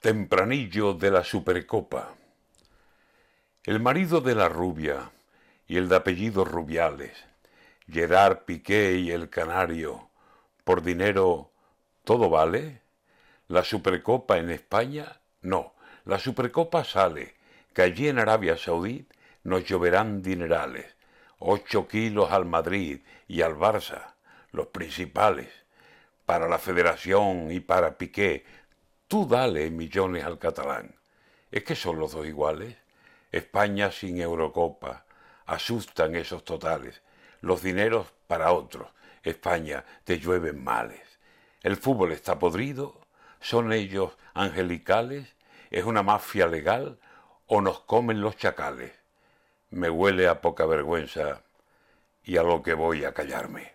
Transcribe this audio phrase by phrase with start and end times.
[0.00, 2.14] Tempranillo de la Supercopa.
[3.64, 5.10] El marido de la rubia
[5.66, 7.24] y el de apellido Rubiales,
[7.90, 10.08] Gerard Piqué y el Canario,
[10.62, 11.50] por dinero
[12.04, 12.80] todo vale.
[13.48, 15.74] La Supercopa en España, no.
[16.04, 17.34] La Supercopa sale,
[17.74, 19.04] que allí en Arabia Saudí
[19.42, 20.94] nos lloverán dinerales.
[21.40, 24.14] Ocho kilos al Madrid y al Barça,
[24.52, 25.48] los principales.
[26.24, 28.44] Para la Federación y para Piqué
[29.08, 30.94] Tú dale millones al catalán.
[31.50, 32.76] ¿Es que son los dos iguales?
[33.32, 35.06] España sin Eurocopa.
[35.46, 37.00] Asustan esos totales.
[37.40, 38.92] Los dineros para otros.
[39.22, 41.00] España, te llueven males.
[41.62, 43.00] El fútbol está podrido.
[43.40, 45.34] ¿Son ellos angelicales?
[45.70, 47.00] ¿Es una mafia legal?
[47.46, 48.92] ¿O nos comen los chacales?
[49.70, 51.42] Me huele a poca vergüenza
[52.24, 53.72] y a lo que voy a callarme.